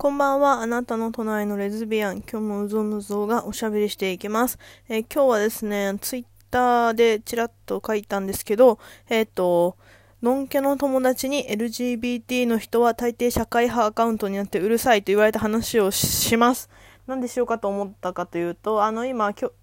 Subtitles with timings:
[0.00, 0.62] こんばんは。
[0.62, 2.18] あなたの隣のレズビアン。
[2.18, 4.56] 今日もうぞむぞがおしゃべりしていきます。
[4.88, 9.76] えー、今日はですね、ツイッターでちらっと書いたんですけど、えっ、ー、と、
[10.22, 16.70] のんけの友達に LGBT の人は大抵社会派アカウントになってうるさいと言われた話をします。
[17.08, 19.54] なんでしようかと思ったかというと、あの今、今日、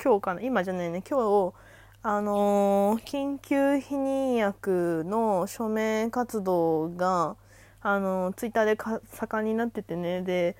[0.00, 0.40] 今日かな？
[0.40, 1.52] 今じゃないね、今日、
[2.04, 7.34] あのー、緊急避妊薬の署名活動が、
[7.82, 8.76] あのツイッターで
[9.12, 10.22] 盛んになっててね。
[10.22, 10.56] で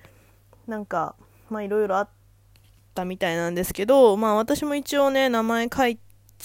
[0.67, 1.15] なんか
[1.49, 2.09] まあいろいろあっ
[2.93, 5.97] たみたいなんですけどまあ私も一応ね名前書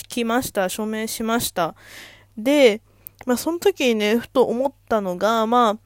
[0.08, 0.68] きました。
[0.68, 1.74] 署名しました。
[2.36, 2.80] で
[3.24, 5.78] まあその時にねふと思ったのがまあ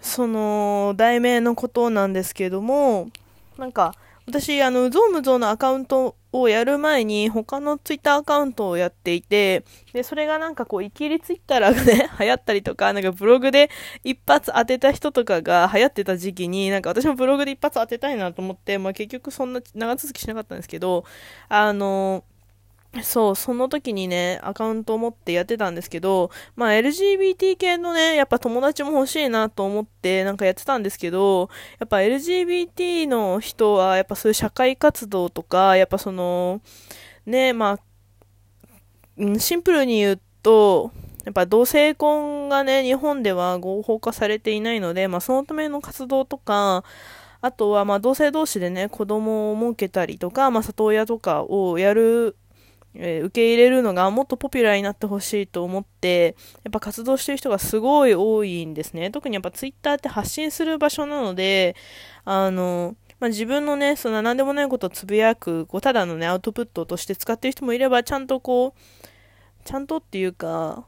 [0.00, 3.10] その題名のことなんですけども
[3.58, 3.94] なんか
[4.30, 13.70] 私、あの、うぞうむぞうのアカウントをやる前に、他のツイッターアカウントをやっていて、で、それがなんかこう、イキリツイッターがね、 流行ったりとか、なんかブログで
[14.04, 21.04] 一発当てた人とかが流行ってた時期に、なんか私もブログで一発当てたいなと思って、まあ結局そんな長続きしなかったんですけど、
[21.48, 22.24] あの
[23.02, 36.60] そう、その時にね、アカウントを持ってやってたんですけど、まあ LGBT 系のね、やっぱ友達も欲しいなと思ってなんかやってたんですけど、やっぱ LGBT の人はやっぱそういう社会活動とか、やっぱその、
[37.26, 37.78] ね、ま
[39.18, 40.90] あ、シンプルに言うと、
[41.24, 46.82] やっぱ同性婚がね、日本では合法化されていないので、まあそのための活動とか、
[47.40, 52.36] あとはまあ同性同士でね、子供を設けたりとか、まあ里親とかをやる
[52.94, 59.10] えー、受け入れるのがもっとポピュラーになってほしいと思って、やっぱ活動してる人がすごい多いんですね。
[59.10, 61.76] 特にやっぱツイッターって発信する場所なので、
[62.24, 70.86] あの、まあ、自分のね、その何でもないことをつぶやく、こう、ただのね、アウトプットとして使ってる人もいれば、ちゃんとこう、ちゃんとっていうか、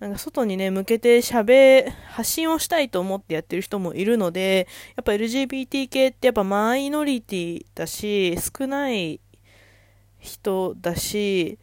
[0.00, 9.20] なんか外にね、向けて喋、発信をしたいと思ってやってる人もいるので、やっぱ LGBT 系ってやっぱマイノリティだし、少ない
[10.24, 11.58] 人だし、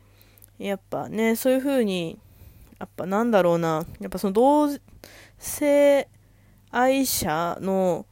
[0.59, 2.19] やっぱね、そういう風に、
[2.79, 4.69] やっぱなんだろうな、やっぱその同
[5.37, 6.07] 性
[6.69, 8.05] 愛者の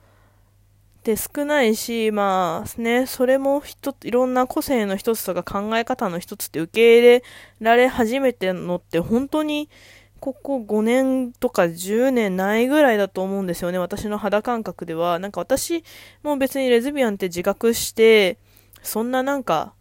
[1.00, 7.24] って少ないし、まあね、それも一つ、いろんな個性の一つとか考え方の一つって受け入れ
[7.60, 9.70] られ始めてるのって本当に
[10.20, 15.20] ここ5年とか10年ないぐらいだと思うんですよね、私の肌感覚では。
[15.20, 15.84] なんか私
[16.24, 18.38] も別にレズビアンって自覚して、
[18.82, 19.74] そんななんか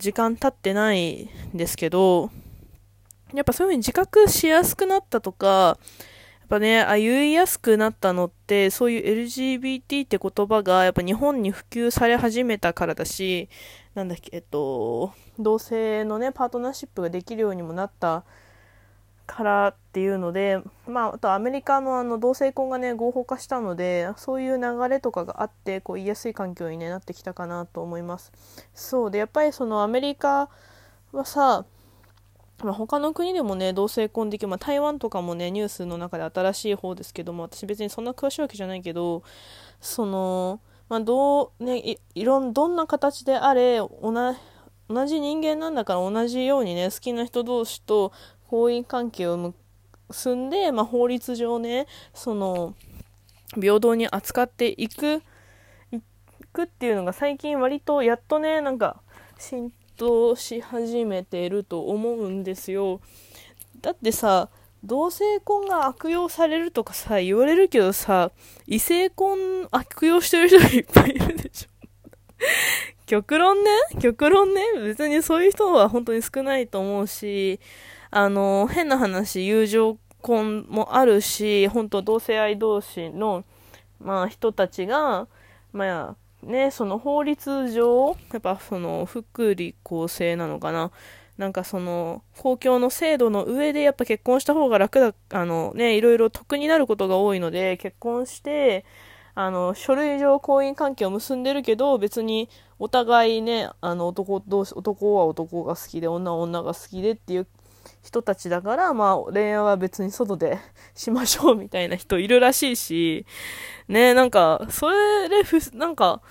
[0.00, 2.30] 時間経ってないんですけど、
[3.34, 13.50] やっぱそういう風に自覚しやすくなったとか、やっぱね、あ、言いやすくなったのって、そういう LGBT って言葉がやっぱ日本に普及され始めたからだし、
[13.94, 18.24] なんだっけ、えっと、同性のね、パートナーシップができるようにもなった
[19.30, 28.32] からっていうので、まあ、あとアメリカのあの同性婚がね合法化したのでそういう流れとかがあってこう言いやすい環境に、ね、なってきたかなと思います。
[28.74, 30.50] そうでやっぱりそのアメリカ
[31.12, 31.64] はさ
[32.62, 39.22] まあ、他の国でもね同性婚できる、まあ、台湾とかもねニュースの中で新しい方ですけども私別にそんな詳しいわけじゃないけど
[39.80, 40.60] その、
[40.90, 48.12] まあ、どうねいいろんどんな形であれ同じ人間なんだから同じようにね好きな人同士と
[48.50, 49.54] 婚姻関係を
[50.08, 52.74] 結んで、まあ、法律上ねその
[53.54, 55.22] 平等に扱っていく
[55.92, 56.00] い
[56.52, 59.00] くっていうのが最近割とやっとねなんか
[59.38, 63.00] 浸透し始めていると思うんですよ。
[63.80, 64.48] だってさ
[64.82, 68.32] 同性婚が悪用されるとかさ言われるけどさ
[68.66, 71.68] 異性婚悪用してる人がいっぱいいるでしょ。
[73.06, 73.70] 極論ね。
[74.00, 74.62] 極論ね。
[74.82, 77.60] 別にそういう人は本当に少ないと思うし
[78.10, 83.44] あの、変な話、友情婚もあるし、本当同性愛同士の、
[84.00, 85.28] まあ、人たちが、
[85.72, 90.90] まあ、ね、その法律上、やっぱその、福利厚生なのかな。
[91.38, 98.84] なんかその、公共の制度の上でやっぱ結婚した方が楽だ、あのね、いろいろ得になることが多いので、結婚して、
[99.34, 102.48] あの、書類上婚姻関係を結んでるけど、別に
[102.78, 107.46] お互いね、あの、男同士、男は男が好きで、女は女が好きでっていう
[108.02, 110.58] 人たちだから、まあ、恋愛は別に外で
[110.94, 113.26] しましょうみたいな人いるらしいし、
[113.88, 115.36] ね、なんか、それで、
[115.74, 116.22] なんか、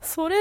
[0.00, 0.36] それ、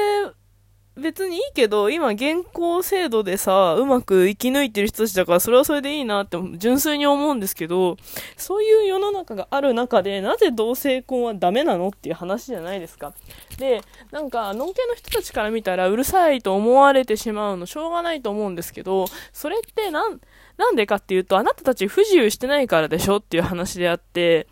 [0.96, 7.96] 別にいいけど、今現行制度でさ、うまく生き抜いてる人たちだから、それはそれでいいなって純粋に思うんですけど、
[8.36, 13.14] そういう世の中がある中で、なぜ同性婚はダメなのっていう話じゃないですか。
[13.58, 13.82] で、
[14.12, 20.20] なんか、のんけの人たちから見たら、うるさいと思われてしまうの、しょうがないと思うんですけど、それってなん、
[20.58, 24.48] なんでかっていうと、あなたたち不自由してないからでしょっていう話であって、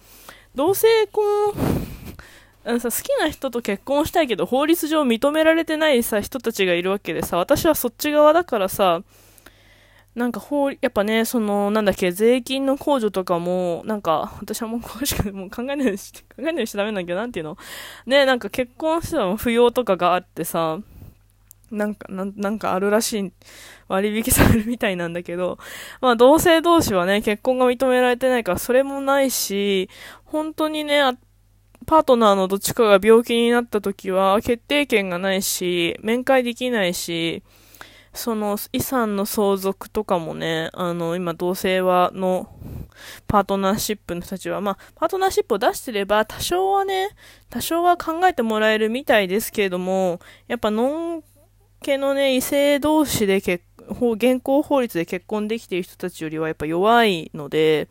[0.56, 1.54] 同性婚、
[2.68, 9.04] あのさ、好きな人と結婚したいけど、法律上認められてないさ、人たちがいるわけでさ、私はそっち側だからさ、
[10.16, 17.58] なんか法、やっぱね、その、なんだっけ、税金の控除とかも、なんか、私はもう詳しく もう考えないようにし、考えないようにしちゃダメなんだけど、なんていうの？
[18.06, 20.80] ね、なんか結婚しても扶養とかがあってさ、
[21.72, 23.32] なんか、ななんかあるらしい、
[23.88, 25.58] 割引されるみたいなんだけど、
[26.02, 29.90] まあ同性同士はね、結婚が認められてないから、それもないし、
[30.26, 31.02] 本当にね、
[31.88, 37.44] パートナーのどっちかが病気になった時は、決定権がないし、面会できないし、
[38.14, 42.50] その遺産の相続とかもね、あの、今同性はの
[43.26, 47.10] パートナーシップの人たちは、まあ、パートナーシップを出してれば多少はね、
[47.50, 50.20] 多少は考えてもらえるみたいですけれども、
[50.50, 51.24] やっぱノン
[51.82, 53.64] 系のね、異性同士で結
[54.18, 57.88] 現行法律で結婚できている人たちよりはやっぱ弱いので、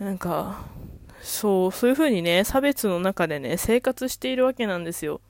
[0.00, 0.64] なんか、
[1.20, 5.20] そう、そういう風にね、差別の中でね、生活しているわけなんですよ。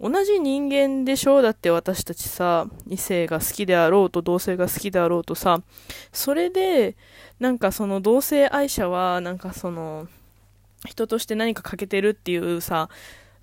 [0.00, 1.38] 同じ人間でしょ？
[1.38, 5.62] うだって私たちさ、異性が好きであろうと同性が好きであろうとさ、
[6.12, 6.96] それで、
[7.38, 10.08] なんかその同性愛者は、なんかその、
[10.86, 12.88] 人として何か欠けてるっていうさ、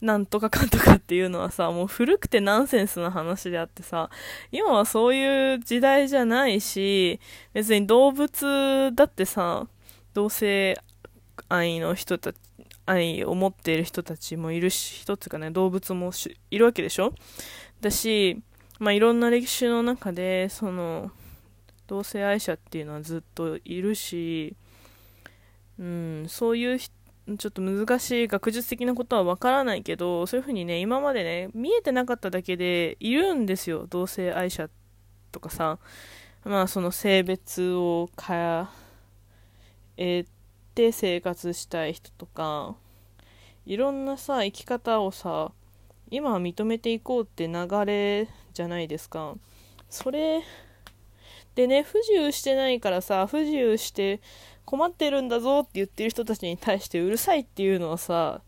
[0.02, 4.10] なんとかかんとかっていうのはさ、もう古くてナンセンスな話であってさ、
[4.52, 7.20] 今はそういう時代じゃないし、
[7.54, 9.68] 別に動物だってさ、
[10.14, 10.78] 同性
[11.50, 12.38] 愛の人たち、
[12.86, 16.12] 愛を持っている人たちもいるし、一つかね、動物も
[16.50, 17.14] いるわけでしょ？
[17.80, 18.42] だし、
[18.80, 21.12] まあいろんな歴史の中で、その、
[21.88, 24.56] 同性愛者っていうのはずっといるし、
[25.78, 34.70] うん、そういうちょっと難しい学術的なことはわからないけど、そういうふうにね、今までね、見えてなかっただけでいるんですよ、同性愛者
[35.32, 35.80] とかさ。
[36.44, 38.68] まあその性別を変
[39.98, 40.26] え
[40.74, 42.76] て生活したい人とか、
[43.66, 45.52] いろんなさ生き方をさ
[46.10, 49.36] 今は認めていこうって流れじゃないですか。
[49.90, 50.42] それ
[51.56, 54.22] でね不自由してないからさ不自由して
[54.66, 58.42] 困ってるんだぞって言ってる人たちに対してうるさいっていうのはさ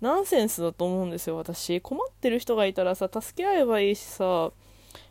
[0.00, 1.80] ナンセンスだと思うんですよ私。
[1.80, 4.52] 困ってる人がいたらさ助け合えばいいしさ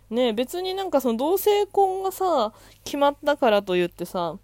[0.09, 2.53] ね別になんかその同性婚がさ
[2.83, 4.37] 決まったからといってさ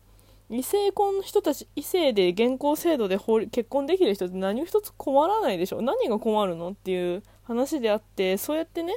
[0.49, 3.17] 異性婚の人たち、異性で現行制度で
[3.51, 8.93] 結婚できる人って何一つ困らないでしょ何が困るのっていう話であって、そうやってね、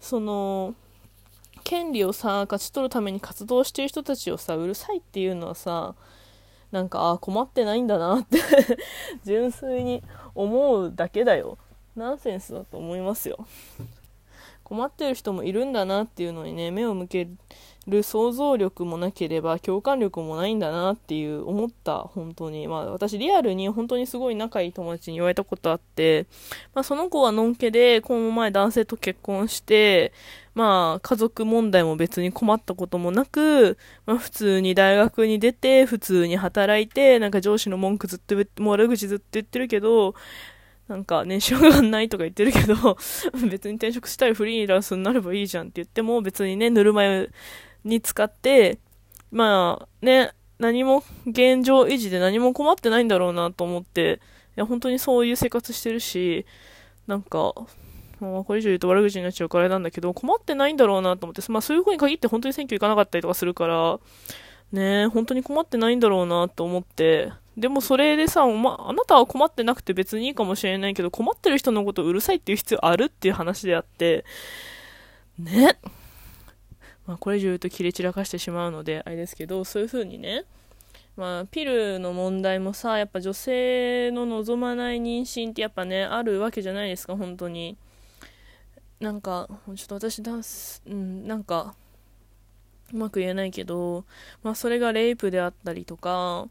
[0.00, 0.74] その、
[1.64, 5.94] 権利をさ、勝ち取るために活動してる人たちをさ、うるさいっていうのはさ、
[6.70, 8.38] なんか、あ困ってないんだなって
[9.24, 10.02] 純粋に
[10.34, 11.58] 思うだけだよ。
[11.94, 13.46] ナンセンスだと思いますよ。
[14.62, 17.28] 困ってる人もいるんだなっていうのにね、目を向け
[17.88, 22.66] る想像力もなければ共感力もないんだなっていう思った本当に。
[22.68, 26.26] まあ私リアルに本当にすごい仲いい友達に言われたことあって
[26.74, 30.12] まあその子はのんけでこの前男性と結婚して
[30.54, 40.14] まあ家族問題も別に困ったこともなくまあ普通に大学に出て普通に働いてなんか上司の文句ずっと悪口ずっと言ってるけど
[40.88, 42.74] なんか年収がないとか言ってるけど
[43.50, 47.30] 別に転職したりフリーランスになればいいじゃんって言っても別にね、ぬるま湯
[47.86, 48.78] に使って、
[49.30, 54.20] まあね、何も現状維持で何も困ってないんだろうなと思って、
[54.56, 56.46] いや、本当にそういう生活してるし、
[57.06, 57.54] なんか、
[58.20, 63.98] まあ、これ以上言うと悪口になっちゃうからあれなんだけど、困ってないんだろうなと思って、まあそういう風に限って本当に選挙行かなかったりとかするから、
[64.72, 74.24] ね本当に困ってないんだろうなと思って、でもそれでさ、ま、あなたは困ってなくて別にいいかもしれないけど、困ってる人のことうるさいっていう必要あるっていう話であって、
[75.38, 75.78] ね。
[77.06, 80.44] まあ、これ以上言うと切れ散らかしてしまうので、あれですけど、そういう風にね、
[81.16, 87.76] まあ、ピルの問題もさ、やっぱ女性の望まない妊娠ってやっぱね、あるわけじゃないですか、本当に。
[89.00, 91.74] なんか、ちょっと私ダンス、うん、なんか、
[92.92, 94.04] うまく言えないけど、
[94.42, 96.48] まあ、それがレイプであったりとか、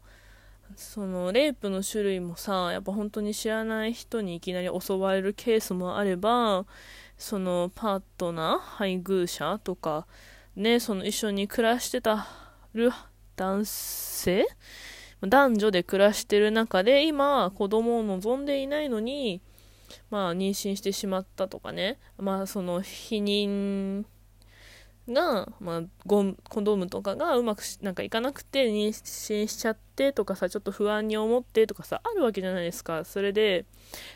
[0.74, 6.66] そのレイプの種類もさやっぱ本当に知らない人にいきなり襲われるケースもあれば
[7.16, 10.06] そのパートナー配偶者とか
[10.56, 12.26] ね、その一緒に暮らしてた
[12.72, 12.90] る
[13.36, 14.46] 男性？
[15.20, 19.40] 男女で暮らしてる中で今子供を望んでいないのに
[20.10, 21.98] まあ妊娠してしまったとかね。
[22.18, 24.04] まあその避妊
[25.12, 33.04] が、まあ、ゴコンドームとかがうまくなんかいかなくて妊娠しちゃってとかさちょっと不安に思ってとかさあるわけじゃないですか。
[33.04, 33.66] それで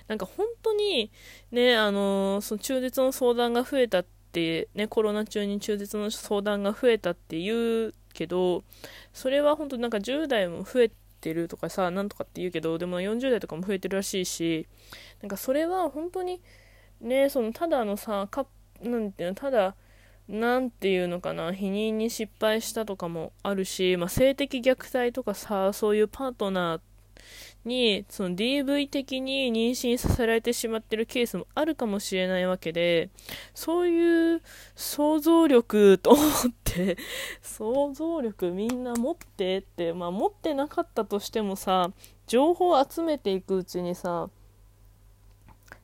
[0.08, 1.12] なんか本当に
[1.50, 8.62] ねあの、その中絶の相談が増えたってってね、コロナ中に中絶の相談が増えたって言うけど、
[9.12, 14.68] それは本当なんか10代も増えてるとかさ、なんとかって言うけど、でも40代とかも増えてるらしいし、
[15.20, 16.40] なんかそれは本当に、
[17.00, 18.46] ね、そのただのさ、か
[18.80, 19.74] なんていうの、ただ、
[20.28, 26.80] なんていうのかな、否認に失敗したとかもあるし、まあ、性的虐待とかさ、そういうパートナー
[27.64, 33.10] に、その DV 的に妊娠させられてしまってるケースもあるかもしれないわけで、
[33.54, 34.42] そういう
[34.74, 36.24] 想像力と思っ
[36.64, 36.96] て、
[37.42, 41.92] 想像力みんな持ってって、まあ持ってなかったとしてもさ、
[42.26, 44.30] 情報を集めていくうちにさ、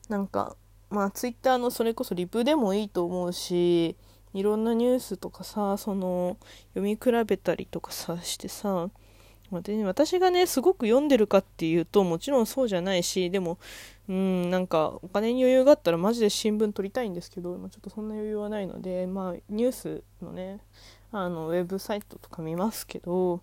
[0.09, 0.55] なんか、
[0.89, 3.95] まあツイッターのそれこそリプでもいいと思うし、
[4.33, 6.37] いろんなニュースとかさ、その、
[6.73, 8.89] 読み比べたりとかさ、してさ、
[9.51, 13.57] で私がね、すごく読んでるかっていうと、もちろんそうじゃないし、でも、
[14.09, 20.59] うん、なんか、お金に余裕があったらマジで新聞取りたいんですけど、まちょっとそんな余裕はないので、まあ、ニュースのね、
[21.11, 23.41] あの、ウェブサイトとか見ますけど、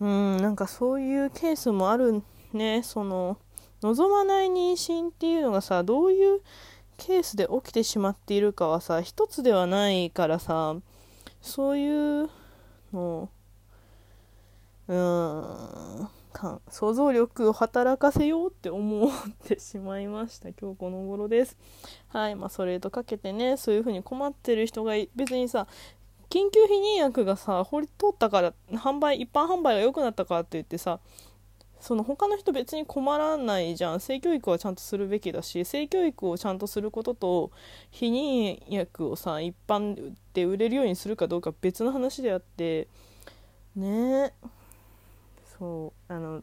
[0.00, 3.36] うん、なんかそういうケースもあるね、その、
[3.82, 6.40] 望まない妊娠っていうのがさ、どういう
[6.96, 10.74] ケースで起きてしまっているかはさ、一つではないからさ、
[11.42, 12.30] そういう
[12.92, 13.28] の
[14.88, 16.08] うーん
[16.70, 19.10] 想像力を働かせようって思っ
[19.44, 20.50] てしまいました。
[20.50, 21.56] 今日この頃です。
[22.08, 25.66] はいまあそれとかけてねそういう風に困ってる人が別にさ
[26.30, 31.00] 緊急避妊薬がさ法律通ったから販売一般販売が良くなったからって言ってさ
[31.80, 34.00] その他の人別に困らないじゃん。
[34.00, 37.50] 性教育はちゃんとするべきだし性教育をちゃんとすることと
[37.92, 42.86] 避妊薬をさ一般で売れるようにするかどうか別の話であって
[43.74, 44.32] ね。
[44.42, 44.57] え
[45.58, 46.42] そうあの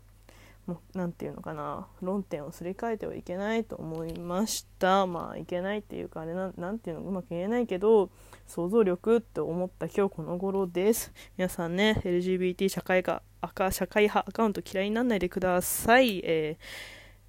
[0.65, 5.05] もう何て言うのかな論点をすり替えてはいけないと思いました。
[5.05, 8.09] まあいけないっていうかあれな何て言うのうまく言えないけど
[8.47, 11.13] 想像力って思った今日この頃です。
[11.37, 16.57] 皆さんね LGBT 社会が赤社会派アカウント嫌いにならないでください、え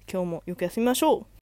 [0.07, 1.25] ー、今日もよく休みましょう。